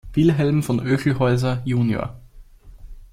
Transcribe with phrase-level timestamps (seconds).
[0.13, 1.95] Wilhelm von Oechelhäuser jun.